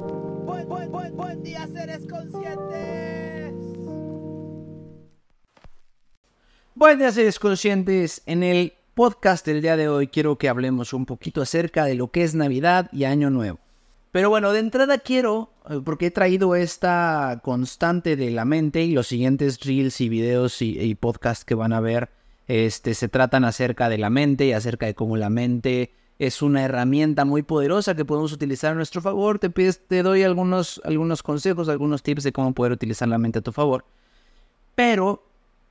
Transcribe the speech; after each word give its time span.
Buen, 0.00 0.68
buen, 0.68 0.90
buen, 0.90 1.16
buen 1.16 1.42
día, 1.42 1.66
seres 1.66 2.06
conscientes. 2.06 3.54
Buenas 6.74 7.14
seres 7.14 7.38
conscientes, 7.38 8.22
en 8.26 8.42
el 8.42 8.72
podcast 8.94 9.44
del 9.46 9.60
día 9.60 9.76
de 9.76 9.88
hoy 9.88 10.08
quiero 10.08 10.38
que 10.38 10.48
hablemos 10.48 10.92
un 10.92 11.06
poquito 11.06 11.42
acerca 11.42 11.84
de 11.84 11.94
lo 11.94 12.10
que 12.10 12.22
es 12.22 12.34
Navidad 12.34 12.88
y 12.92 13.04
Año 13.04 13.30
Nuevo. 13.30 13.58
Pero 14.12 14.28
bueno, 14.28 14.52
de 14.52 14.60
entrada 14.60 14.98
quiero, 14.98 15.52
eh, 15.68 15.80
porque 15.84 16.06
he 16.06 16.10
traído 16.10 16.56
esta 16.56 17.40
constante 17.44 18.16
de 18.16 18.30
la 18.30 18.44
mente 18.44 18.82
y 18.82 18.92
los 18.92 19.06
siguientes 19.06 19.60
reels 19.60 20.00
y 20.00 20.08
videos 20.08 20.62
y, 20.62 20.94
podcasts 20.94 21.44
que 21.44 21.54
van 21.54 21.72
a 21.72 21.80
ver, 21.80 22.08
este, 22.48 22.94
se 22.94 23.08
tratan 23.08 23.44
acerca 23.44 23.88
de 23.88 23.98
la 23.98 24.10
mente 24.10 24.46
y 24.46 24.52
acerca 24.52 24.86
de 24.86 24.94
cómo 24.94 25.16
la 25.16 25.30
mente 25.30 25.92
es 26.20 26.42
una 26.42 26.62
herramienta 26.62 27.24
muy 27.24 27.42
poderosa 27.42 27.94
que 27.94 28.04
podemos 28.04 28.30
utilizar 28.30 28.72
a 28.72 28.74
nuestro 28.74 29.00
favor. 29.00 29.38
Te, 29.38 29.48
te 29.48 30.02
doy 30.02 30.22
algunos, 30.22 30.78
algunos 30.84 31.22
consejos, 31.22 31.70
algunos 31.70 32.02
tips 32.02 32.24
de 32.24 32.32
cómo 32.32 32.52
poder 32.52 32.72
utilizar 32.72 33.08
la 33.08 33.16
mente 33.16 33.38
a 33.38 33.42
tu 33.42 33.52
favor. 33.52 33.86
Pero 34.74 35.22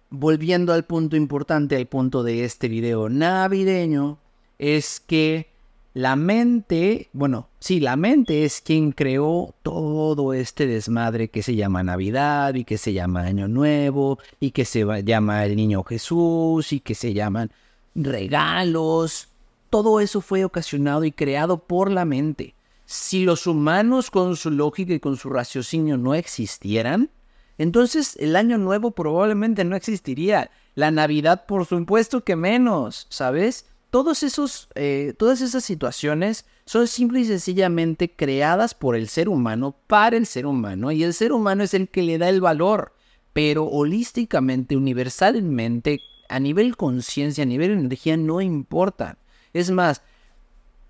volviendo 0.10 0.74
al 0.74 0.86
punto 0.86 1.16
importante, 1.16 1.76
al 1.76 1.86
punto 1.86 2.24
de 2.24 2.46
este 2.46 2.68
video 2.68 3.10
navideño, 3.10 4.18
es 4.58 5.00
que 5.00 5.52
la 5.94 6.16
mente, 6.16 7.10
bueno, 7.14 7.48
sí, 7.60 7.80
la 7.80 7.96
mente 7.96 8.44
es 8.44 8.60
quien 8.62 8.92
creó 8.92 9.54
todo 9.62 10.34
este 10.34 10.66
desmadre 10.66 11.28
que 11.28 11.44
se 11.44 11.56
llama 11.56 11.84
Navidad 11.84 12.56
y 12.56 12.64
que 12.64 12.80
se 12.80 12.94
llama 12.94 13.22
Año 13.22 13.48
Nuevo 13.48 14.18
y 14.40 14.50
que 14.50 14.66
se 14.66 14.84
llama 15.04 15.46
el 15.46 15.56
Niño 15.56 15.84
Jesús 15.84 16.74
y 16.74 16.80
que 16.80 16.96
se 16.96 17.14
llaman 17.14 17.52
regalos. 17.94 19.29
Todo 19.70 20.00
eso 20.00 20.22
fue 20.22 20.46
ocasionado 20.46 21.04
y 21.06 21.12
creado 21.12 21.60
por 21.60 21.92
la 21.92 22.06
mente. 22.06 22.56
Si 22.86 23.24
los 23.24 23.46
humanos 23.46 24.10
con 24.10 24.36
su 24.36 24.50
lógica 24.50 24.94
y 24.94 25.00
con 25.00 25.16
su 25.16 25.30
raciocinio 25.30 25.98
no 25.98 26.16
existieran, 26.16 27.12
entonces 27.60 28.16
el 28.20 28.36
año 28.36 28.58
nuevo 28.58 28.92
probablemente 28.92 29.64
no 29.64 29.76
existiría. 29.76 30.50
La 30.74 30.90
Navidad, 30.90 31.46
por 31.46 31.66
supuesto 31.66 32.24
que 32.24 32.36
menos, 32.36 33.06
¿sabes? 33.10 33.68
Todos 33.92 34.24
esos, 34.24 34.70
eh, 34.76 35.14
todas 35.18 35.42
esas 35.42 35.64
situaciones 35.66 36.46
son 36.66 36.88
simple 36.88 37.20
y 37.20 37.26
sencillamente 37.26 38.12
creadas 38.12 38.74
por 38.74 38.96
el 38.96 39.08
ser 39.08 39.30
humano 39.30 39.76
para 39.88 40.16
el 40.16 40.26
ser 40.26 40.46
humano 40.46 40.92
y 40.92 41.04
el 41.04 41.14
ser 41.14 41.32
humano 41.32 41.64
es 41.64 41.74
el 41.74 41.90
que 41.90 42.04
le 42.04 42.18
da 42.18 42.30
el 42.30 42.42
valor, 42.42 42.94
pero 43.34 43.66
holísticamente, 43.66 44.78
universalmente, 44.78 46.00
a 46.30 46.40
nivel 46.40 46.78
conciencia, 46.78 47.44
a 47.44 47.48
nivel 47.48 47.72
energía, 47.72 48.16
no 48.16 48.42
importa. 48.42 49.18
Es 49.54 49.72
más, 49.72 50.02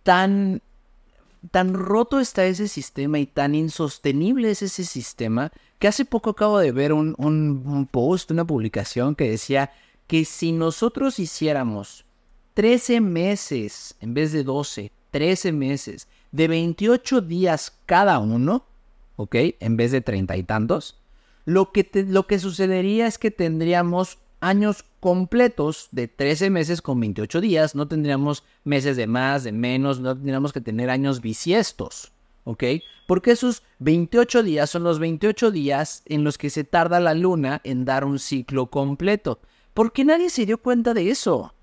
tan 0.03 0.61
tan 1.51 1.73
roto 1.73 2.19
está 2.19 2.45
ese 2.45 2.67
sistema 2.67 3.19
y 3.19 3.25
tan 3.25 3.55
insostenible 3.55 4.51
es 4.51 4.61
ese 4.61 4.83
sistema 4.83 5.51
que 5.79 5.87
hace 5.87 6.03
poco 6.03 6.31
acabo 6.31 6.59
de 6.59 6.71
ver 6.71 6.91
un, 6.91 7.15
un, 7.17 7.87
post, 7.89 8.31
una 8.31 8.45
publicación 8.45 9.15
que 9.15 9.29
decía 9.29 9.71
que 10.07 10.25
si 10.25 10.51
nosotros 10.51 11.19
hiciéramos 11.19 12.05
13 12.55 12.99
meses 12.99 13.95
en 14.01 14.13
vez 14.13 14.33
de 14.33 14.43
12, 14.43 14.91
13 15.11 15.51
meses 15.53 16.07
de 16.31 16.47
28 16.49 17.21
días 17.21 17.73
cada 17.85 18.19
uno, 18.19 18.65
¿ok? 19.15 19.35
En 19.59 19.77
vez 19.77 19.91
de 19.91 20.01
treinta 20.01 20.35
y 20.35 20.43
tantos, 20.43 20.97
lo 21.45 21.71
que, 21.71 21.89
lo 22.07 22.27
que 22.27 22.39
sucedería 22.39 23.07
es 23.07 23.17
que 23.17 23.31
tendríamos 23.31 24.17
años 24.39 24.85
completos 24.99 25.89
de 25.91 26.07
13 26.07 26.49
meses 26.49 26.81
con 26.81 26.99
28 26.99 27.41
días, 27.41 27.75
no 27.75 27.87
tendríamos 27.87 28.43
meses 28.63 28.97
de 28.97 29.07
más, 29.07 29.43
de 29.43 29.51
menos, 29.51 29.99
no 29.99 30.15
tendríamos 30.15 30.53
que 30.53 30.61
tener 30.61 30.89
años 30.89 31.21
bisiestos, 31.21 32.11
¿ok? 32.43 32.63
Porque 33.07 33.31
esos 33.31 33.63
28 33.79 34.43
días 34.43 34.69
son 34.69 34.83
los 34.83 34.99
28 34.99 35.51
días 35.51 36.03
en 36.05 36.23
los 36.23 36.37
que 36.37 36.49
se 36.49 36.63
tarda 36.63 36.99
la 36.99 37.13
luna 37.13 37.61
en 37.63 37.85
dar 37.85 38.05
un 38.05 38.19
ciclo 38.19 38.67
completo. 38.67 39.39
¿Por 39.73 39.93
qué 39.93 40.03
nadie 40.05 40.29
se 40.29 40.45
dio 40.45 40.57
cuenta 40.57 40.93
de 40.93 41.09
eso? 41.09 41.53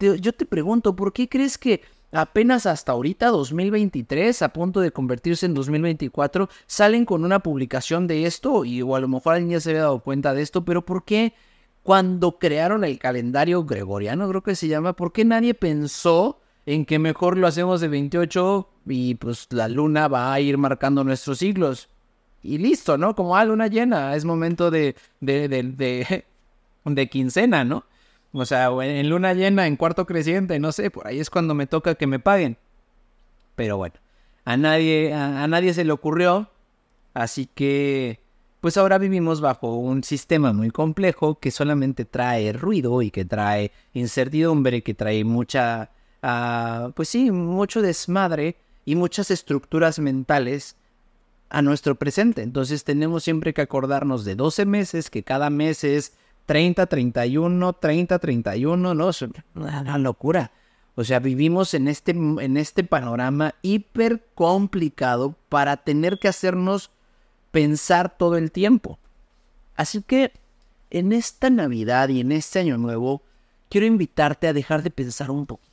yo 0.00 0.32
te 0.32 0.46
pregunto, 0.46 0.96
¿por 0.96 1.12
qué 1.12 1.28
crees 1.28 1.56
que 1.56 1.80
apenas 2.10 2.66
hasta 2.66 2.90
ahorita, 2.90 3.28
2023, 3.28 4.42
a 4.42 4.52
punto 4.52 4.80
de 4.80 4.90
convertirse 4.90 5.46
en 5.46 5.54
2024, 5.54 6.48
salen 6.66 7.04
con 7.04 7.24
una 7.24 7.38
publicación 7.38 8.08
de 8.08 8.26
esto? 8.26 8.64
Y 8.64 8.82
o 8.82 8.96
a 8.96 9.00
lo 9.00 9.06
mejor 9.06 9.34
alguien 9.34 9.52
ya 9.52 9.60
se 9.60 9.70
había 9.70 9.82
dado 9.82 10.00
cuenta 10.00 10.34
de 10.34 10.42
esto, 10.42 10.64
pero 10.64 10.84
¿por 10.84 11.04
qué? 11.04 11.34
Cuando 11.82 12.38
crearon 12.38 12.84
el 12.84 12.98
calendario 12.98 13.64
gregoriano, 13.64 14.28
creo 14.28 14.42
que 14.42 14.54
se 14.54 14.68
llama, 14.68 14.94
¿por 14.94 15.12
qué 15.12 15.24
nadie 15.24 15.54
pensó 15.54 16.40
en 16.64 16.84
que 16.84 16.98
mejor 16.98 17.36
lo 17.36 17.46
hacemos 17.46 17.80
de 17.80 17.88
28 17.88 18.68
y 18.86 19.16
pues 19.16 19.48
la 19.50 19.68
luna 19.68 20.08
va 20.08 20.32
a 20.32 20.40
ir 20.40 20.58
marcando 20.58 21.02
nuestros 21.02 21.38
siglos? 21.38 21.88
Y 22.42 22.58
listo, 22.58 22.98
¿no? 22.98 23.14
Como, 23.14 23.36
ah, 23.36 23.44
luna 23.44 23.66
llena, 23.66 24.14
es 24.14 24.24
momento 24.24 24.70
de, 24.70 24.96
de, 25.20 25.48
de, 25.48 27.08
quincena, 27.10 27.64
¿no? 27.64 27.84
O 28.32 28.44
sea, 28.46 28.70
en 28.82 29.08
luna 29.08 29.34
llena, 29.34 29.66
en 29.66 29.76
cuarto 29.76 30.06
creciente, 30.06 30.58
no 30.58 30.72
sé, 30.72 30.90
por 30.90 31.06
ahí 31.06 31.20
es 31.20 31.30
cuando 31.30 31.54
me 31.54 31.66
toca 31.66 31.96
que 31.96 32.06
me 32.06 32.18
paguen. 32.18 32.56
Pero 33.56 33.76
bueno, 33.76 33.96
a 34.44 34.56
nadie, 34.56 35.12
a 35.12 35.46
nadie 35.46 35.74
se 35.74 35.84
le 35.84 35.92
ocurrió, 35.92 36.48
así 37.12 37.46
que 37.46 38.21
pues 38.62 38.76
ahora 38.76 38.96
vivimos 38.98 39.40
bajo 39.40 39.74
un 39.74 40.04
sistema 40.04 40.52
muy 40.52 40.70
complejo 40.70 41.40
que 41.40 41.50
solamente 41.50 42.04
trae 42.04 42.52
ruido 42.52 43.02
y 43.02 43.10
que 43.10 43.24
trae 43.24 43.72
incertidumbre, 43.92 44.84
que 44.84 44.94
trae 44.94 45.24
mucha, 45.24 45.90
ah, 46.22 46.92
pues 46.94 47.08
sí, 47.08 47.32
mucho 47.32 47.82
desmadre 47.82 48.54
y 48.84 48.94
muchas 48.94 49.32
estructuras 49.32 49.98
mentales 49.98 50.76
a 51.50 51.60
nuestro 51.60 51.96
presente. 51.96 52.42
Entonces 52.42 52.84
tenemos 52.84 53.24
siempre 53.24 53.52
que 53.52 53.62
acordarnos 53.62 54.24
de 54.24 54.36
12 54.36 54.64
meses, 54.64 55.10
que 55.10 55.24
cada 55.24 55.50
mes 55.50 55.82
es 55.82 56.12
30, 56.46 56.86
31, 56.86 57.72
30, 57.72 58.16
31, 58.20 58.94
no, 58.94 59.10
es 59.10 59.24
una 59.56 59.98
locura. 59.98 60.52
O 60.94 61.02
sea, 61.02 61.18
vivimos 61.18 61.74
en 61.74 61.88
este, 61.88 62.12
en 62.12 62.56
este 62.56 62.84
panorama 62.84 63.56
hiper 63.62 64.24
complicado 64.36 65.34
para 65.48 65.78
tener 65.78 66.20
que 66.20 66.28
hacernos 66.28 66.92
pensar 67.52 68.16
todo 68.16 68.36
el 68.36 68.50
tiempo. 68.50 68.98
Así 69.76 70.02
que 70.02 70.32
en 70.90 71.12
esta 71.12 71.48
Navidad 71.48 72.08
y 72.08 72.20
en 72.20 72.32
este 72.32 72.58
Año 72.58 72.76
Nuevo, 72.76 73.22
quiero 73.68 73.86
invitarte 73.86 74.48
a 74.48 74.52
dejar 74.52 74.82
de 74.82 74.90
pensar 74.90 75.30
un 75.30 75.46
poquito. 75.46 75.70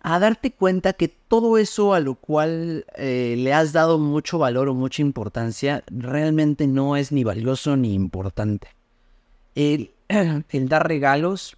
A 0.00 0.18
darte 0.20 0.52
cuenta 0.52 0.92
que 0.92 1.08
todo 1.08 1.58
eso 1.58 1.94
a 1.94 2.00
lo 2.00 2.14
cual 2.14 2.86
eh, 2.96 3.34
le 3.36 3.52
has 3.52 3.72
dado 3.72 3.98
mucho 3.98 4.38
valor 4.38 4.68
o 4.68 4.74
mucha 4.74 5.02
importancia 5.02 5.82
realmente 5.88 6.66
no 6.68 6.96
es 6.96 7.10
ni 7.10 7.24
valioso 7.24 7.76
ni 7.76 7.94
importante. 7.94 8.68
El, 9.56 9.90
el 10.08 10.68
dar 10.68 10.86
regalos, 10.86 11.56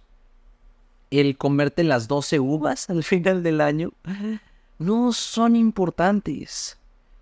el 1.11 1.37
comerte 1.37 1.83
las 1.83 2.07
12 2.07 2.39
uvas 2.39 2.89
al 2.89 3.03
final 3.03 3.43
del 3.43 3.61
año, 3.61 3.91
no 4.79 5.13
son 5.13 5.55
importantes 5.55 6.80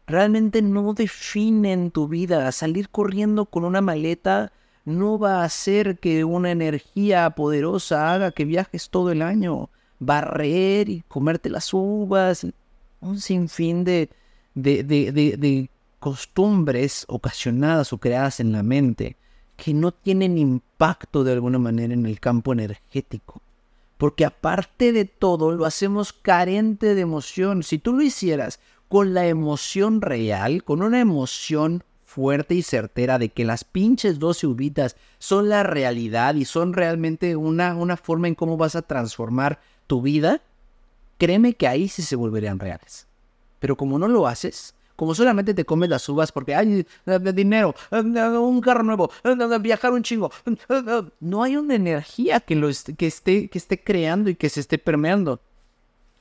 realmente 0.10 0.62
no 0.62 0.94
definen 0.94 1.92
tu 1.92 2.08
vida. 2.08 2.52
Salir 2.52 2.90
corriendo 2.90 3.46
con 3.46 3.64
una 3.64 3.82
maleta 3.82 4.52
no 4.84 5.20
va 5.20 5.42
a 5.42 5.46
hacer 5.46 6.00
que 6.00 6.24
una 6.24 6.52
energía 6.52 7.30
poderosa 7.30 8.14
haga 8.14 8.32
que 8.32 8.46
viajes 8.46 8.90
todo 8.90 9.12
el 9.12 9.22
año. 9.22 9.70
Barrer 10.00 10.90
y 10.90 11.04
comerte 11.08 11.50
las 11.50 11.74
uvas, 11.74 12.48
un 13.02 13.20
sinfín 13.20 13.84
de, 13.84 14.10
de, 14.56 14.84
de, 14.84 15.12
de 15.12 15.70
costumbres 16.00 17.06
ocasionadas 17.08 17.94
o 17.94 17.98
creadas 17.98 18.40
en 18.40 18.52
la 18.52 18.64
mente 18.64 19.18
que 19.58 19.74
no 19.74 19.92
tienen 19.92 20.38
impacto 20.38 21.24
de 21.24 21.34
alguna 21.34 21.60
manera 21.60 21.94
en 21.94 22.06
el 22.06 22.20
campo 22.20 22.54
energético. 22.54 23.42
Porque 23.98 24.24
aparte 24.24 24.94
de 24.94 25.04
todo, 25.04 25.52
lo 25.52 25.66
hacemos 25.66 26.14
carente 26.14 26.96
de 26.96 27.02
emoción. 27.02 27.64
Si 27.64 27.78
tú 27.78 27.92
lo 27.92 28.02
hicieras 28.02 28.62
con 28.90 29.14
la 29.14 29.28
emoción 29.28 30.02
real, 30.02 30.64
con 30.64 30.82
una 30.82 31.00
emoción 31.00 31.84
fuerte 32.04 32.56
y 32.56 32.64
certera 32.64 33.20
de 33.20 33.30
que 33.30 33.46
las 33.46 33.64
pinches 33.64 34.18
12 34.18 34.48
uvitas 34.48 34.98
son 35.20 35.48
la 35.48 35.62
realidad 35.62 36.34
y 36.34 36.44
son 36.44 36.74
realmente 36.74 37.36
una, 37.36 37.76
una 37.76 37.98
forma 37.98 38.28
en 38.28 38.36
cómo 38.36 38.58
vas 38.58 38.76
a 38.76 38.82
transformar 38.82 39.60
tu 39.86 40.02
vida, 40.02 40.42
créeme 41.20 41.54
que 41.54 41.68
ahí 41.68 41.88
sí 41.88 42.02
se 42.02 42.16
volverían 42.16 42.58
reales. 42.58 43.08
Pero 43.60 43.78
como 43.78 44.00
no 44.00 44.08
lo 44.08 44.26
haces, 44.28 44.74
como 44.96 45.14
solamente 45.14 45.54
te 45.54 45.66
comes 45.66 45.90
las 45.90 46.10
uvas 46.10 46.32
porque 46.32 46.56
hay 46.56 46.86
dinero, 47.34 47.76
un 47.92 48.60
carro 48.60 48.84
nuevo, 48.84 49.12
viajar 49.62 49.94
un 49.94 50.04
chingo. 50.04 50.32
No 51.20 51.44
hay 51.44 51.58
una 51.58 51.76
energía 51.76 52.40
que, 52.40 52.56
lo 52.56 52.70
que, 52.98 53.08
esté, 53.08 53.50
que 53.50 53.58
esté 53.58 53.84
creando 53.84 54.30
y 54.30 54.36
que 54.36 54.50
se 54.50 54.60
esté 54.60 54.78
permeando. 54.78 55.40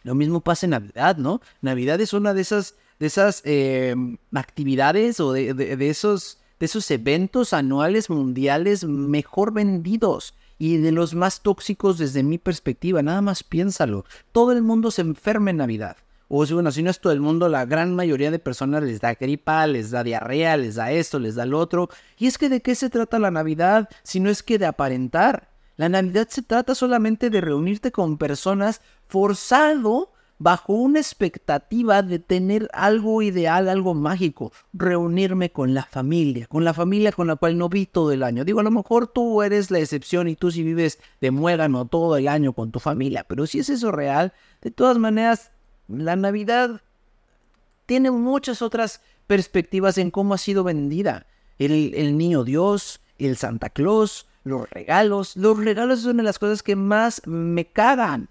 Lo 0.09 0.15
mismo 0.15 0.41
pasa 0.41 0.65
en 0.65 0.71
Navidad, 0.71 1.19
¿no? 1.19 1.43
Navidad 1.61 2.01
es 2.01 2.15
una 2.15 2.33
de 2.33 2.41
esas, 2.41 2.77
de 2.99 3.09
esas 3.09 3.43
em, 3.45 4.17
actividades 4.33 5.21
o 5.21 5.35
de, 5.35 5.77
esos, 5.91 6.39
de 6.59 6.65
esos 6.65 6.91
eventos 6.91 7.53
anuales 7.53 8.09
mundiales 8.09 8.85
mejor 8.85 9.53
vendidos 9.53 10.33
y 10.59 10.79
de 10.79 10.93
los 10.93 11.15
más 11.15 11.43
tóxicos 11.43 11.99
desde 11.99 12.23
mi 12.23 12.39
perspectiva. 12.39 13.03
Nada 13.03 13.21
más 13.21 13.43
piénsalo. 13.45 14.07
Todo 14.33 14.53
el 14.53 14.63
mundo 14.63 14.91
se 14.91 15.03
enferma 15.03 15.51
en 15.51 15.59
Navidad. 15.59 15.99
O 16.29 16.47
bueno, 16.47 16.73
si 16.73 16.83
no 16.83 16.89
es 16.89 17.01
todo 17.01 17.13
el 17.13 17.21
mundo, 17.21 17.51
la 17.51 17.67
gran 17.67 17.95
mayoría 17.95 18.31
de 18.31 18.39
personas 18.39 18.83
les 18.83 19.03
da 19.03 19.13
gripa, 19.13 19.67
les 19.67 19.91
da 19.91 20.03
diarrea, 20.03 20.57
les 20.57 20.77
da 20.77 20.91
esto, 20.91 21.19
les 21.19 21.35
da 21.35 21.45
lo 21.45 21.59
otro. 21.59 21.91
Y 22.19 22.29
es 22.29 22.39
que 22.39 22.49
de 22.49 22.63
qué 22.63 22.75
se 22.75 22.89
trata 22.89 23.19
la 23.19 23.31
Navidad 23.31 23.91
si 24.05 24.21
no 24.21 24.31
es 24.31 24.43
que 24.43 24.59
de 24.59 24.65
aparentar. 24.65 25.51
La 25.79 25.89
Navidad 25.89 26.27
se 26.29 26.43
trata 26.43 26.75
solamente 26.75 27.31
de 27.31 27.41
reunirte 27.41 27.93
con 27.93 28.19
personas 28.19 28.83
forzado 29.07 30.11
bajo 30.41 30.73
una 30.73 30.99
expectativa 30.99 32.03
de 32.03 32.19
tener 32.19 32.69
algo 32.73 33.23
ideal, 33.23 33.69
algo 33.69 33.95
mágico, 33.95 34.53
reunirme 34.73 35.53
con 35.53 35.75
la 35.75 35.85
familia, 35.85 36.49
con 36.49 36.65
la 36.65 36.75
familia 36.75 37.13
con 37.13 37.29
la 37.29 37.37
cual 37.37 37.57
no 37.57 37.69
vi 37.69 37.87
todo 37.87 38.11
el 38.11 38.25
año. 38.25 38.45
Digo, 38.45 38.59
a 38.59 38.65
lo 38.65 38.73
mejor 38.73 39.07
tú 39.07 39.41
eres 39.41 39.71
la 39.71 39.79
excepción 39.79 40.27
y 40.27 40.35
tú 40.35 40.51
si 40.51 40.65
vives 40.65 40.99
de 41.21 41.31
muégano 41.31 41.87
todo 41.87 42.17
el 42.17 42.27
año 42.27 42.55
con 42.55 42.73
tu 42.73 42.81
familia, 42.81 43.25
pero 43.29 43.47
si 43.47 43.61
es 43.61 43.69
eso 43.69 43.93
real, 43.93 44.33
de 44.63 44.73
todas 44.73 44.99
maneras, 44.99 45.53
la 45.87 46.17
Navidad 46.17 46.83
tiene 47.87 48.11
muchas 48.11 48.63
otras 48.63 49.01
perspectivas 49.29 49.97
en 49.97 50.11
cómo 50.11 50.35
ha 50.35 50.39
sido 50.39 50.65
vendida. 50.65 51.27
El, 51.61 51.95
el 51.95 52.19
niño 52.19 52.43
Dios, 52.43 53.01
el 53.19 53.37
Santa 53.37 53.71
Claus, 53.71 54.27
los 54.49 54.69
regalos. 54.71 55.37
Los 55.37 55.59
regalos 55.59 56.01
son 56.01 56.17
de 56.17 56.23
las 56.23 56.39
cosas 56.39 56.63
que 56.63 56.77
más 56.77 57.23
me 57.27 57.67
cagan. 57.67 58.29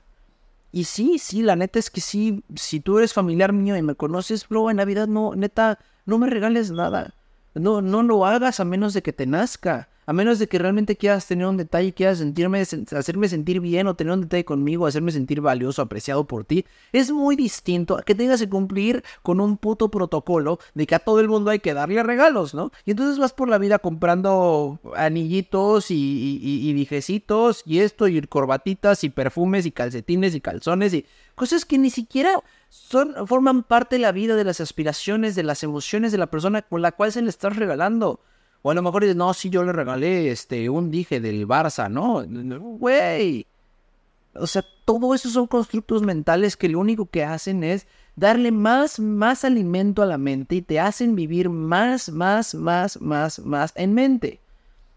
Y 0.71 0.83
sí, 0.83 1.17
sí, 1.17 1.41
la 1.41 1.55
neta 1.55 1.79
es 1.79 1.89
que 1.89 2.01
sí, 2.01 2.43
si 2.55 2.79
tú 2.79 2.97
eres 2.97 3.13
familiar 3.13 3.53
mío 3.53 3.77
y 3.77 3.81
me 3.81 3.95
conoces, 3.95 4.47
bro, 4.47 4.69
en 4.69 4.77
Navidad 4.77 5.07
no, 5.07 5.33
neta, 5.35 5.79
no 6.05 6.17
me 6.17 6.29
regales 6.29 6.71
nada. 6.71 7.13
No, 7.53 7.81
no 7.81 8.03
lo 8.03 8.25
hagas 8.25 8.59
a 8.59 8.65
menos 8.65 8.93
de 8.93 9.01
que 9.01 9.13
te 9.13 9.25
nazca. 9.25 9.89
A 10.07 10.13
menos 10.13 10.39
de 10.39 10.47
que 10.47 10.57
realmente 10.57 10.95
quieras 10.95 11.27
tener 11.27 11.45
un 11.45 11.57
detalle, 11.57 11.93
quieras 11.93 12.19
sentirme, 12.19 12.61
hacerme 12.61 13.27
sentir 13.27 13.59
bien 13.59 13.87
o 13.87 13.95
tener 13.95 14.13
un 14.13 14.21
detalle 14.21 14.45
conmigo, 14.45 14.87
hacerme 14.87 15.11
sentir 15.11 15.41
valioso, 15.41 15.81
apreciado 15.81 16.25
por 16.25 16.45
ti, 16.45 16.63
es 16.93 17.11
muy 17.11 17.35
distinto 17.35 17.97
a 17.97 18.03
que 18.03 18.15
tengas 18.15 18.39
que 18.39 18.47
cumplir 18.47 19.03
con 19.21 19.41
un 19.41 19.57
puto 19.57 19.91
protocolo 19.91 20.59
de 20.75 20.87
que 20.87 20.95
a 20.95 20.99
todo 20.99 21.19
el 21.19 21.27
mundo 21.27 21.51
hay 21.51 21.59
que 21.59 21.73
darle 21.73 22.01
regalos, 22.03 22.53
¿no? 22.53 22.71
Y 22.85 22.91
entonces 22.91 23.19
vas 23.19 23.33
por 23.33 23.49
la 23.49 23.57
vida 23.57 23.79
comprando 23.79 24.79
anillitos 24.95 25.91
y, 25.91 26.39
y, 26.41 26.69
y 26.69 26.71
dijecitos 26.71 27.63
y 27.65 27.79
esto 27.79 28.07
y 28.07 28.21
corbatitas 28.21 29.03
y 29.03 29.09
perfumes 29.09 29.65
y 29.65 29.71
calcetines 29.71 30.35
y 30.35 30.39
calzones 30.39 30.93
y 30.93 31.05
cosas 31.35 31.65
que 31.65 31.77
ni 31.77 31.89
siquiera 31.89 32.31
son, 32.69 33.27
forman 33.27 33.63
parte 33.63 33.97
de 33.97 34.03
la 34.03 34.13
vida, 34.13 34.37
de 34.37 34.45
las 34.45 34.61
aspiraciones, 34.61 35.35
de 35.35 35.43
las 35.43 35.63
emociones 35.63 36.13
de 36.13 36.17
la 36.17 36.27
persona 36.27 36.61
con 36.61 36.81
la 36.81 36.93
cual 36.93 37.11
se 37.11 37.21
le 37.21 37.29
estás 37.29 37.57
regalando. 37.57 38.21
O 38.67 38.71
a 38.71 38.73
lo 38.73 38.81
mejor 38.81 39.03
dices, 39.03 39.15
no, 39.15 39.33
sí, 39.33 39.49
yo 39.49 39.63
le 39.63 39.71
regalé 39.71 40.29
este, 40.29 40.69
un 40.69 40.91
dije 40.91 41.21
del 41.21 41.47
Barça, 41.47 41.89
¿no? 41.89 42.25
Güey. 42.77 43.47
O 44.33 44.45
sea, 44.45 44.61
todo 44.83 45.15
eso 45.15 45.29
son 45.29 45.47
constructos 45.47 46.01
mentales 46.01 46.57
que 46.57 46.67
lo 46.67 46.79
único 46.79 47.05
que 47.05 47.23
hacen 47.23 47.63
es 47.63 47.87
darle 48.17 48.51
más, 48.51 48.99
más 48.99 49.45
alimento 49.45 50.01
a 50.01 50.05
la 50.05 50.17
mente 50.17 50.55
y 50.55 50.61
te 50.61 50.81
hacen 50.81 51.15
vivir 51.15 51.49
más, 51.49 52.09
más, 52.09 52.55
más, 52.55 52.99
más, 52.99 53.39
más 53.39 53.71
en 53.77 53.93
mente. 53.93 54.41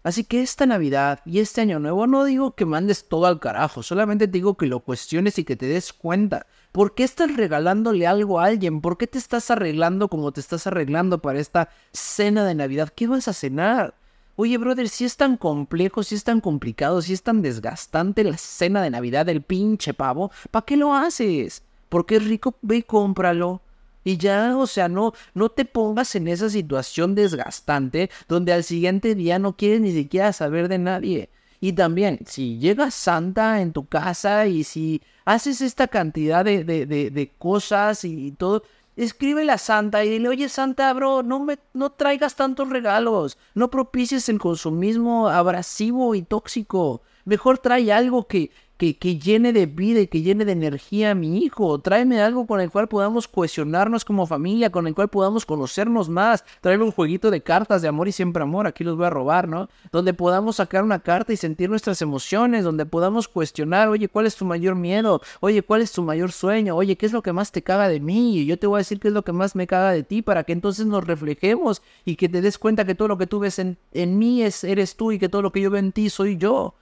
Así 0.03 0.23
que 0.23 0.41
esta 0.41 0.65
Navidad 0.65 1.19
y 1.25 1.39
este 1.39 1.61
Año 1.61 1.79
Nuevo 1.79 2.07
no 2.07 2.23
digo 2.23 2.55
que 2.55 2.65
mandes 2.65 3.07
todo 3.07 3.27
al 3.27 3.39
carajo, 3.39 3.83
solamente 3.83 4.25
digo 4.25 4.57
que 4.57 4.65
lo 4.65 4.79
cuestiones 4.79 5.37
y 5.37 5.43
que 5.43 5.55
te 5.55 5.67
des 5.67 5.93
cuenta. 5.93 6.47
¿Por 6.71 6.95
qué 6.95 7.03
estás 7.03 7.35
regalándole 7.35 8.07
algo 8.07 8.39
a 8.39 8.45
alguien? 8.45 8.81
¿Por 8.81 8.97
qué 8.97 9.05
te 9.05 9.19
estás 9.19 9.51
arreglando 9.51 10.07
como 10.07 10.31
te 10.31 10.39
estás 10.39 10.65
arreglando 10.65 11.21
para 11.21 11.39
esta 11.39 11.69
cena 11.93 12.45
de 12.45 12.55
Navidad? 12.55 12.89
¿Qué 12.95 13.05
vas 13.07 13.27
a 13.27 13.33
cenar? 13.33 13.93
Oye, 14.37 14.57
brother, 14.57 14.89
si 14.89 15.05
es 15.05 15.17
tan 15.17 15.37
complejo, 15.37 16.01
si 16.01 16.15
es 16.15 16.23
tan 16.23 16.41
complicado, 16.41 17.01
si 17.03 17.13
es 17.13 17.21
tan 17.21 17.43
desgastante 17.43 18.23
la 18.23 18.37
cena 18.37 18.81
de 18.81 18.89
Navidad 18.89 19.27
del 19.27 19.43
pinche 19.43 19.93
pavo, 19.93 20.31
¿para 20.49 20.65
qué 20.65 20.77
lo 20.77 20.95
haces? 20.95 21.63
Porque 21.89 22.15
es 22.15 22.25
rico, 22.25 22.55
ve 22.63 22.77
y 22.77 22.83
cómpralo. 22.83 23.61
Y 24.03 24.17
ya, 24.17 24.57
o 24.57 24.67
sea, 24.67 24.87
no, 24.89 25.13
no 25.33 25.49
te 25.49 25.65
pongas 25.65 26.15
en 26.15 26.27
esa 26.27 26.49
situación 26.49 27.15
desgastante 27.15 28.09
donde 28.27 28.53
al 28.53 28.63
siguiente 28.63 29.15
día 29.15 29.39
no 29.39 29.55
quieres 29.55 29.81
ni 29.81 29.91
siquiera 29.91 30.33
saber 30.33 30.67
de 30.67 30.79
nadie. 30.79 31.29
Y 31.59 31.73
también, 31.73 32.19
si 32.25 32.57
llega 32.57 32.89
Santa 32.89 33.61
en 33.61 33.71
tu 33.71 33.85
casa 33.85 34.47
y 34.47 34.63
si 34.63 35.01
haces 35.25 35.61
esta 35.61 35.87
cantidad 35.87 36.43
de, 36.43 36.63
de, 36.63 36.85
de, 36.87 37.31
cosas 37.37 38.03
y 38.03 38.31
todo, 38.31 38.63
escríbele 38.95 39.51
a 39.51 39.59
Santa 39.59 40.03
y 40.03 40.09
dile, 40.09 40.29
oye 40.29 40.49
Santa, 40.49 40.91
bro, 40.93 41.21
no, 41.21 41.39
me, 41.39 41.59
no 41.73 41.91
traigas 41.91 42.35
tantos 42.35 42.67
regalos, 42.69 43.37
no 43.53 43.69
propicies 43.69 44.27
el 44.29 44.39
consumismo 44.39 45.29
abrasivo 45.29 46.15
y 46.15 46.23
tóxico. 46.23 47.03
Mejor 47.25 47.59
trae 47.59 47.93
algo 47.93 48.27
que, 48.27 48.49
que, 48.81 49.19
llene 49.19 49.53
de 49.53 49.67
vida 49.67 49.99
y 49.99 50.07
que 50.07 50.21
llene 50.21 50.43
de 50.43 50.53
energía 50.53 51.11
a 51.11 51.15
mi 51.15 51.43
hijo. 51.43 51.79
Tráeme 51.79 52.21
algo 52.21 52.47
con 52.47 52.59
el 52.59 52.71
cual 52.71 52.87
podamos 52.87 53.27
cohesionarnos 53.27 54.03
como 54.03 54.25
familia, 54.25 54.71
con 54.71 54.87
el 54.87 54.95
cual 54.95 55.09
podamos 55.09 55.45
conocernos 55.45 56.09
más. 56.09 56.43
Tráeme 56.61 56.85
un 56.85 56.91
jueguito 56.91 57.29
de 57.29 57.43
cartas 57.43 57.83
de 57.83 57.87
amor 57.87 58.07
y 58.07 58.11
siempre 58.11 58.41
amor, 58.41 58.65
aquí 58.65 58.83
los 58.83 58.97
voy 58.97 59.05
a 59.05 59.11
robar, 59.11 59.47
¿no? 59.47 59.69
Donde 59.91 60.15
podamos 60.15 60.55
sacar 60.55 60.83
una 60.83 60.99
carta 60.99 61.31
y 61.31 61.37
sentir 61.37 61.69
nuestras 61.69 62.01
emociones, 62.01 62.63
donde 62.63 62.87
podamos 62.87 63.27
cuestionar, 63.27 63.87
oye, 63.87 64.07
¿cuál 64.07 64.25
es 64.25 64.35
tu 64.35 64.45
mayor 64.45 64.73
miedo? 64.75 65.21
Oye, 65.41 65.61
¿cuál 65.61 65.81
es 65.81 65.91
tu 65.91 66.01
mayor 66.01 66.31
sueño? 66.31 66.75
Oye, 66.75 66.95
¿qué 66.95 67.05
es 67.05 67.13
lo 67.13 67.21
que 67.21 67.33
más 67.33 67.51
te 67.51 67.61
caga 67.61 67.87
de 67.87 67.99
mí? 67.99 68.39
Y 68.39 68.45
yo 68.47 68.57
te 68.57 68.65
voy 68.65 68.77
a 68.77 68.79
decir 68.79 68.99
qué 68.99 69.09
es 69.09 69.13
lo 69.13 69.23
que 69.23 69.31
más 69.31 69.55
me 69.55 69.67
caga 69.67 69.91
de 69.91 70.03
ti 70.03 70.23
para 70.23 70.43
que 70.43 70.53
entonces 70.53 70.87
nos 70.87 71.05
reflejemos 71.05 71.83
y 72.03 72.15
que 72.15 72.29
te 72.29 72.41
des 72.41 72.57
cuenta 72.57 72.85
que 72.85 72.95
todo 72.95 73.07
lo 73.09 73.17
que 73.19 73.27
tú 73.27 73.39
ves 73.39 73.59
en, 73.59 73.77
en 73.93 74.17
mí 74.17 74.41
es, 74.41 74.63
eres 74.63 74.95
tú 74.95 75.11
y 75.11 75.19
que 75.19 75.29
todo 75.29 75.43
lo 75.43 75.51
que 75.51 75.61
yo 75.61 75.69
veo 75.69 75.79
en 75.79 75.91
ti 75.91 76.09
soy 76.09 76.37
yo. 76.37 76.73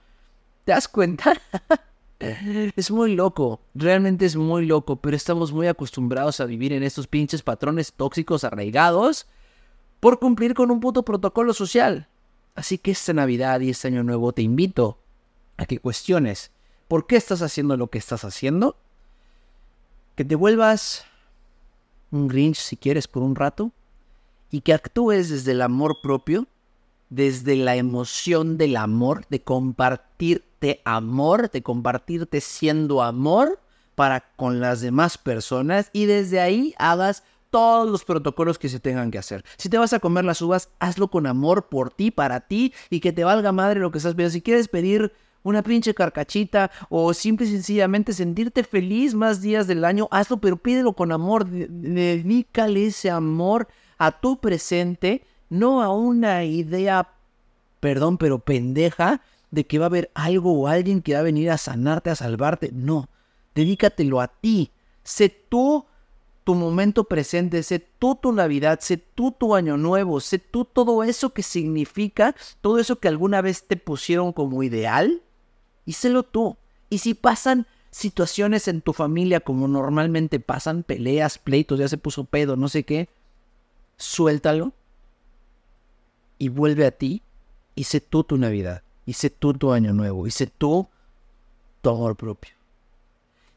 ¿Te 0.64 0.72
das 0.72 0.88
cuenta? 0.88 1.34
Es 2.76 2.90
muy 2.90 3.14
loco, 3.14 3.60
realmente 3.74 4.26
es 4.26 4.36
muy 4.36 4.66
loco, 4.66 4.96
pero 4.96 5.16
estamos 5.16 5.52
muy 5.52 5.66
acostumbrados 5.66 6.40
a 6.40 6.44
vivir 6.44 6.72
en 6.72 6.82
estos 6.82 7.06
pinches 7.06 7.42
patrones 7.42 7.92
tóxicos 7.92 8.44
arraigados 8.44 9.26
por 10.00 10.18
cumplir 10.18 10.54
con 10.54 10.70
un 10.70 10.80
puto 10.80 11.02
protocolo 11.02 11.54
social. 11.54 12.08
Así 12.54 12.78
que 12.78 12.90
esta 12.90 13.12
Navidad 13.12 13.60
y 13.60 13.70
este 13.70 13.88
Año 13.88 14.02
Nuevo 14.02 14.32
te 14.32 14.42
invito 14.42 14.98
a 15.56 15.64
que 15.64 15.78
cuestiones 15.78 16.50
por 16.88 17.06
qué 17.06 17.16
estás 17.16 17.42
haciendo 17.42 17.76
lo 17.76 17.88
que 17.88 17.98
estás 17.98 18.24
haciendo, 18.24 18.76
que 20.14 20.24
te 20.24 20.34
vuelvas 20.34 21.06
un 22.10 22.28
Grinch 22.28 22.56
si 22.56 22.76
quieres 22.76 23.08
por 23.08 23.22
un 23.22 23.34
rato 23.34 23.72
y 24.50 24.60
que 24.60 24.74
actúes 24.74 25.30
desde 25.30 25.52
el 25.52 25.62
amor 25.62 26.00
propio, 26.02 26.46
desde 27.08 27.56
la 27.56 27.76
emoción 27.76 28.58
del 28.58 28.76
amor, 28.76 29.24
de 29.30 29.40
compartir 29.40 30.44
amor, 30.84 31.50
de 31.50 31.62
compartirte 31.62 32.40
siendo 32.40 33.02
amor 33.02 33.60
para 33.94 34.20
con 34.36 34.60
las 34.60 34.80
demás 34.80 35.18
personas 35.18 35.90
y 35.92 36.06
desde 36.06 36.40
ahí 36.40 36.74
hagas 36.78 37.22
todos 37.50 37.88
los 37.88 38.04
protocolos 38.04 38.58
que 38.58 38.68
se 38.68 38.80
tengan 38.80 39.10
que 39.10 39.18
hacer. 39.18 39.44
Si 39.56 39.68
te 39.68 39.78
vas 39.78 39.92
a 39.92 39.98
comer 39.98 40.24
las 40.24 40.40
uvas, 40.40 40.70
hazlo 40.78 41.08
con 41.08 41.26
amor 41.26 41.68
por 41.68 41.92
ti, 41.92 42.10
para 42.10 42.40
ti 42.40 42.72
y 42.88 43.00
que 43.00 43.12
te 43.12 43.24
valga 43.24 43.52
madre 43.52 43.80
lo 43.80 43.90
que 43.90 43.98
estás 43.98 44.14
pidiendo. 44.14 44.32
Si 44.32 44.42
quieres 44.42 44.68
pedir 44.68 45.12
una 45.42 45.62
pinche 45.62 45.94
carcachita 45.94 46.70
o 46.88 47.12
simple 47.14 47.46
y 47.46 47.50
sencillamente 47.50 48.12
sentirte 48.12 48.62
feliz 48.62 49.14
más 49.14 49.40
días 49.40 49.66
del 49.66 49.84
año, 49.84 50.08
hazlo, 50.10 50.38
pero 50.38 50.56
pídelo 50.56 50.92
con 50.92 51.12
amor. 51.12 51.46
Dedícale 51.46 52.86
ese 52.86 53.10
amor 53.10 53.68
a 53.98 54.12
tu 54.12 54.38
presente, 54.38 55.24
no 55.48 55.82
a 55.82 55.92
una 55.92 56.44
idea, 56.44 57.08
perdón, 57.80 58.16
pero 58.18 58.38
pendeja 58.38 59.20
de 59.50 59.66
que 59.66 59.78
va 59.78 59.86
a 59.86 59.88
haber 59.88 60.10
algo 60.14 60.52
o 60.52 60.68
alguien 60.68 61.02
que 61.02 61.14
va 61.14 61.20
a 61.20 61.24
venir 61.24 61.50
a 61.50 61.58
sanarte, 61.58 62.10
a 62.10 62.14
salvarte. 62.14 62.70
No, 62.72 63.08
dedícatelo 63.54 64.20
a 64.20 64.28
ti. 64.28 64.70
Sé 65.02 65.28
tú 65.28 65.86
tu 66.44 66.54
momento 66.54 67.04
presente, 67.04 67.62
sé 67.62 67.78
tú 67.78 68.14
tu 68.14 68.32
Navidad, 68.32 68.80
sé 68.80 68.96
tú 68.96 69.32
tu 69.32 69.54
Año 69.54 69.76
Nuevo, 69.76 70.20
sé 70.20 70.38
tú 70.38 70.64
todo 70.64 71.04
eso 71.04 71.32
que 71.32 71.42
significa, 71.42 72.34
todo 72.60 72.78
eso 72.78 72.98
que 72.98 73.08
alguna 73.08 73.40
vez 73.42 73.66
te 73.66 73.76
pusieron 73.76 74.32
como 74.32 74.62
ideal, 74.62 75.22
y 75.84 75.92
sélo 75.92 76.22
tú. 76.22 76.56
Y 76.88 76.98
si 76.98 77.14
pasan 77.14 77.66
situaciones 77.90 78.68
en 78.68 78.80
tu 78.80 78.92
familia 78.92 79.40
como 79.40 79.68
normalmente 79.68 80.40
pasan, 80.40 80.82
peleas, 80.82 81.38
pleitos, 81.38 81.78
ya 81.78 81.88
se 81.88 81.98
puso 81.98 82.24
pedo, 82.24 82.56
no 82.56 82.68
sé 82.68 82.84
qué, 82.84 83.08
suéltalo 83.96 84.72
y 86.38 86.48
vuelve 86.48 86.86
a 86.86 86.90
ti 86.92 87.22
y 87.74 87.84
sé 87.84 88.00
tú 88.00 88.24
tu 88.24 88.36
Navidad. 88.38 88.82
Sé 89.12 89.30
tú 89.30 89.54
tu 89.54 89.72
año 89.72 89.92
nuevo. 89.92 90.26
Y 90.26 90.30
sé 90.30 90.46
tú 90.46 90.88
tu 91.80 91.90
amor 91.90 92.16
propio. 92.16 92.54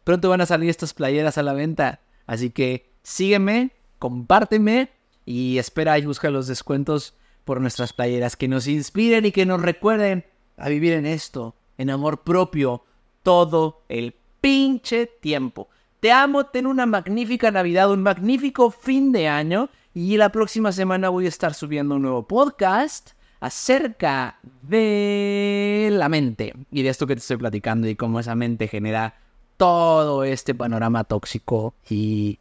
Pronto 0.04 0.30
van 0.30 0.42
a 0.42 0.46
salir 0.46 0.70
estas 0.70 0.94
playeras 0.94 1.38
a 1.38 1.44
la 1.44 1.54
venta. 1.54 2.02
Así 2.26 2.50
que 2.50 2.92
sígueme, 3.04 3.72
compárteme 4.00 4.90
Y 5.26 5.58
espera 5.58 5.98
y 5.98 6.06
busca 6.06 6.30
los 6.30 6.48
descuentos 6.48 7.16
por 7.46 7.62
nuestras 7.62 7.94
playeras 7.94 8.36
que 8.36 8.48
nos 8.48 8.68
inspiren 8.68 9.26
y 9.26 9.32
que 9.32 9.46
nos 9.46 9.62
recuerden 9.62 10.26
a 10.58 10.70
vivir 10.70 10.94
en 10.94 11.06
esto, 11.06 11.56
en 11.78 11.90
amor 11.90 12.24
propio, 12.24 12.84
todo 13.22 13.84
el 13.90 14.16
pinche 14.42 15.08
tiempo. 15.08 15.70
Te 16.00 16.12
amo, 16.12 16.46
ten 16.46 16.68
una 16.68 16.86
magnífica 16.86 17.52
Navidad, 17.52 17.92
un 17.92 18.04
magnífico 18.04 18.72
fin 18.72 19.12
de 19.12 19.28
año 19.28 19.70
y 19.94 20.18
la 20.18 20.32
próxima 20.32 20.72
semana 20.72 21.10
voy 21.10 21.26
a 21.26 21.30
estar 21.30 21.54
subiendo 21.54 21.96
un 21.96 22.02
nuevo 22.02 22.28
podcast 22.28 23.12
acerca 23.44 24.40
de 24.62 25.90
la 25.92 26.08
mente 26.08 26.54
y 26.72 26.82
de 26.82 26.88
esto 26.88 27.06
que 27.06 27.16
te 27.16 27.20
estoy 27.20 27.36
platicando 27.36 27.90
y 27.90 27.96
cómo 27.98 28.22
esa 28.22 28.36
mente 28.36 28.70
genera 28.70 29.16
todo 29.58 30.24
este 30.24 30.56
panorama 30.56 31.04
tóxico 31.04 31.74
y, 31.90 32.40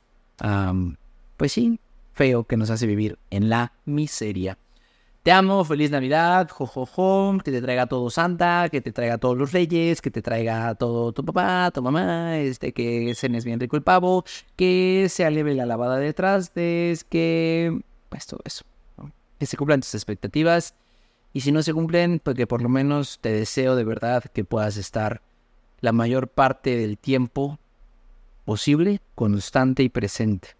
pues 1.37 1.51
sí, 1.51 1.81
feo 2.15 2.45
que 2.45 2.57
nos 2.57 2.71
hace 2.71 2.87
vivir 2.87 3.19
en 3.31 3.49
la 3.49 3.73
miseria. 3.85 4.59
Te 5.25 5.33
amo, 5.33 5.65
feliz 5.65 5.91
Navidad, 5.91 6.49
jojojo, 6.49 7.37
que 7.45 7.51
te 7.51 7.61
traiga 7.61 7.87
todo 7.87 8.09
Santa, 8.09 8.69
que 8.71 8.81
te 8.81 8.93
traiga 8.93 9.19
todos 9.19 9.37
los 9.37 9.51
reyes, 9.51 10.01
que 10.03 10.13
te 10.13 10.23
traiga 10.23 10.73
todo 10.77 11.11
tu 11.13 11.25
papá, 11.25 11.73
tu 11.75 11.83
mamá, 11.83 12.39
este, 12.39 12.73
que 12.73 13.13
cenes 13.17 13.45
bien 13.45 13.59
rico 13.59 13.77
el 13.77 13.83
pavo, 13.83 14.25
que 14.55 15.09
se 15.11 15.25
aleve 15.25 15.55
la 15.55 15.67
lavada 15.67 15.99
de 15.99 16.13
trastes, 16.13 17.03
que... 17.03 17.81
pues 18.09 18.25
todo 18.27 18.41
eso, 18.45 18.65
que 19.41 19.47
se 19.47 19.57
cumplan 19.57 19.81
tus 19.81 19.97
expectativas 19.97 20.77
y 21.33 21.41
si 21.41 21.53
no 21.53 21.63
se 21.63 21.73
cumplen, 21.73 22.21
pues 22.23 22.37
que 22.37 22.47
por 22.47 22.63
lo 22.63 22.69
menos 22.69 23.19
te 23.21 23.33
deseo 23.33 23.75
de 23.77 23.85
verdad 23.85 24.25
que 24.25 24.45
puedas 24.45 24.77
estar 24.77 25.23
la 25.81 25.93
mayor 25.93 26.29
parte 26.29 26.77
del 26.77 26.99
tiempo 26.99 27.59
posible, 28.45 29.01
constante 29.15 29.83
y 29.83 29.89
presente. 29.89 30.51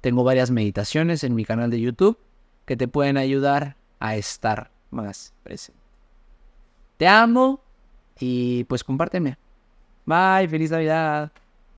Tengo 0.00 0.24
varias 0.24 0.50
meditaciones 0.50 1.24
en 1.24 1.34
mi 1.34 1.44
canal 1.44 1.70
de 1.70 1.80
YouTube 1.80 2.18
que 2.64 2.76
te 2.76 2.88
pueden 2.88 3.16
ayudar 3.16 3.76
a 3.98 4.16
estar 4.16 4.70
más 4.90 5.34
presente. 5.42 5.80
Te 6.96 7.08
amo 7.08 7.60
y 8.18 8.64
pues 8.64 8.84
compárteme. 8.84 9.38
Bye, 10.06 10.48
feliz 10.48 10.70
Navidad. 10.70 11.32